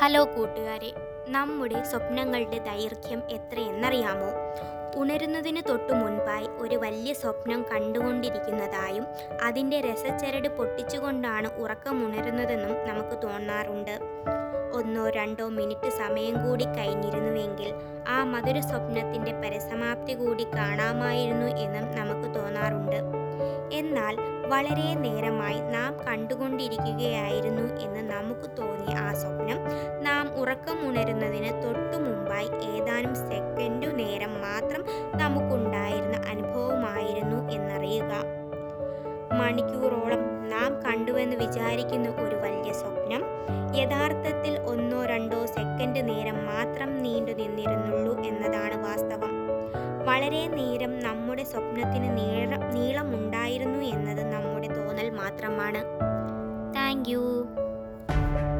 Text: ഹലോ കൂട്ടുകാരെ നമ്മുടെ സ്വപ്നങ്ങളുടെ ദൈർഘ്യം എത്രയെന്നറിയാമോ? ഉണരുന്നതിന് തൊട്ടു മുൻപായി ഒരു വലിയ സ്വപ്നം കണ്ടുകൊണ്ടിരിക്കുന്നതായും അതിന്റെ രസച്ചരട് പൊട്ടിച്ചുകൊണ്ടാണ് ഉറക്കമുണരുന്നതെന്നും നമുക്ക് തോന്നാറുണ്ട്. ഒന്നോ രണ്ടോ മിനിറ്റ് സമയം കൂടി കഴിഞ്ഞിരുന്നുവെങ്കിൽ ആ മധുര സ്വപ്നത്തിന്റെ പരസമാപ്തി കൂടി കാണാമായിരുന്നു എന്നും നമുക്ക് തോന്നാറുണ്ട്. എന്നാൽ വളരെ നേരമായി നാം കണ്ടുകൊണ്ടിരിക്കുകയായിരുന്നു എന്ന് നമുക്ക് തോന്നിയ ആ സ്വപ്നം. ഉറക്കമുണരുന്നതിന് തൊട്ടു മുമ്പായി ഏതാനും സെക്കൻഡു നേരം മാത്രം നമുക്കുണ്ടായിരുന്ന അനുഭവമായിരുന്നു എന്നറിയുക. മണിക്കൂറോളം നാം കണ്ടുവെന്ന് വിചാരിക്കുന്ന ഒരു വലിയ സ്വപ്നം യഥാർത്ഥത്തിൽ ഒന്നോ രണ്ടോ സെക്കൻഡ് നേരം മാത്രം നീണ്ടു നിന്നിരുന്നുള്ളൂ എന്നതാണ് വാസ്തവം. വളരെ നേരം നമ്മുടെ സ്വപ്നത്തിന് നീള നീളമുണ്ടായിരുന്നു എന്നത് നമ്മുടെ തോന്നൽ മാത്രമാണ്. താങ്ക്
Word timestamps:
ഹലോ 0.00 0.24
കൂട്ടുകാരെ 0.24 0.92
നമ്മുടെ 1.28 1.82
സ്വപ്നങ്ങളുടെ 1.84 2.58
ദൈർഘ്യം 2.58 3.20
എത്രയെന്നറിയാമോ? 3.30 4.28
ഉണരുന്നതിന് 4.96 5.62
തൊട്ടു 5.68 5.92
മുൻപായി 5.92 6.48
ഒരു 6.58 6.76
വലിയ 6.76 7.12
സ്വപ്നം 7.12 7.62
കണ്ടുകൊണ്ടിരിക്കുന്നതായും 7.62 9.06
അതിന്റെ 9.42 9.80
രസച്ചരട് 9.80 10.48
പൊട്ടിച്ചുകൊണ്ടാണ് 10.48 11.48
ഉറക്കമുണരുന്നതെന്നും 11.56 12.86
നമുക്ക് 12.88 13.22
തോന്നാറുണ്ട്. 13.22 13.94
ഒന്നോ 14.72 15.10
രണ്ടോ 15.10 15.48
മിനിറ്റ് 15.48 15.90
സമയം 15.90 16.46
കൂടി 16.46 16.64
കഴിഞ്ഞിരുന്നുവെങ്കിൽ 16.64 17.74
ആ 18.08 18.24
മധുര 18.24 18.60
സ്വപ്നത്തിന്റെ 18.60 19.32
പരസമാപ്തി 19.32 20.14
കൂടി 20.14 20.44
കാണാമായിരുന്നു 20.44 21.46
എന്നും 21.46 21.96
നമുക്ക് 21.96 22.34
തോന്നാറുണ്ട്. 22.34 23.00
എന്നാൽ 23.72 24.16
വളരെ 24.46 24.94
നേരമായി 24.94 25.60
നാം 25.60 25.96
കണ്ടുകൊണ്ടിരിക്കുകയായിരുന്നു 26.06 27.80
എന്ന് 27.80 28.10
നമുക്ക് 28.10 28.50
തോന്നിയ 28.58 28.94
ആ 28.96 29.12
സ്വപ്നം. 29.12 29.35
ഉറക്കമുണരുന്നതിന് 30.46 31.62
തൊട്ടു 31.62 31.96
മുമ്പായി 31.96 32.46
ഏതാനും 32.46 33.14
സെക്കൻഡു 33.14 33.86
നേരം 33.86 34.40
മാത്രം 34.40 34.84
നമുക്കുണ്ടായിരുന്ന 35.16 36.16
അനുഭവമായിരുന്നു 36.28 37.50
എന്നറിയുക. 37.50 38.12
മണിക്കൂറോളം 39.32 40.48
നാം 40.48 40.82
കണ്ടുവെന്ന് 40.82 41.36
വിചാരിക്കുന്ന 41.36 42.08
ഒരു 42.08 42.36
വലിയ 42.36 42.72
സ്വപ്നം 42.72 43.22
യഥാർത്ഥത്തിൽ 43.76 44.58
ഒന്നോ 44.58 45.04
രണ്ടോ 45.04 45.46
സെക്കൻഡ് 45.46 46.08
നേരം 46.08 46.46
മാത്രം 46.46 47.02
നീണ്ടു 47.02 47.32
നിന്നിരുന്നുള്ളൂ 47.32 48.24
എന്നതാണ് 48.24 48.86
വാസ്തവം. 48.86 49.34
വളരെ 50.06 50.46
നേരം 50.46 51.00
നമ്മുടെ 51.00 51.44
സ്വപ്നത്തിന് 51.44 52.18
നീള 52.18 52.56
നീളമുണ്ടായിരുന്നു 52.56 53.78
എന്നത് 53.78 54.32
നമ്മുടെ 54.32 54.66
തോന്നൽ 54.66 55.10
മാത്രമാണ്. 55.10 55.82
താങ്ക് 56.76 57.08